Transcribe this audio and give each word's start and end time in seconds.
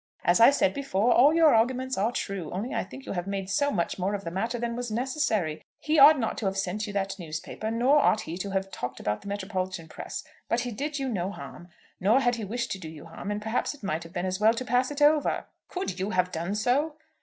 As 0.25 0.39
I 0.39 0.49
said 0.49 0.73
before, 0.73 1.13
all 1.13 1.31
your 1.31 1.53
arguments 1.53 1.95
are 1.95 2.11
true, 2.11 2.49
only 2.53 2.73
I 2.73 2.83
think 2.83 3.05
you 3.05 3.11
have 3.11 3.27
made 3.27 3.51
so 3.51 3.69
much 3.69 3.99
more 3.99 4.15
of 4.15 4.23
the 4.23 4.31
matter 4.31 4.57
than 4.57 4.75
was 4.75 4.89
necessary! 4.89 5.61
He 5.77 5.99
ought 5.99 6.17
not 6.17 6.39
to 6.39 6.47
have 6.47 6.57
sent 6.57 6.87
you 6.87 6.93
that 6.93 7.19
newspaper, 7.19 7.69
nor 7.69 7.99
ought 7.99 8.21
he 8.21 8.35
to 8.39 8.49
have 8.49 8.71
talked 8.71 8.99
about 8.99 9.21
the 9.21 9.27
metropolitan 9.27 9.87
press. 9.87 10.23
But 10.49 10.61
he 10.61 10.71
did 10.71 10.97
you 10.97 11.07
no 11.07 11.29
harm; 11.29 11.67
nor 11.99 12.19
had 12.21 12.33
he 12.37 12.43
wished 12.43 12.71
to 12.71 12.79
do 12.79 12.89
you 12.89 13.05
harm; 13.05 13.29
and 13.29 13.39
perhaps 13.39 13.75
it 13.75 13.83
might 13.83 14.01
have 14.01 14.11
been 14.11 14.25
as 14.25 14.39
well 14.39 14.55
to 14.55 14.65
pass 14.65 14.89
it 14.89 15.03
over." 15.03 15.45
"Could 15.67 15.99
you 15.99 16.09
have 16.09 16.31
done 16.31 16.55
so?" 16.55 16.95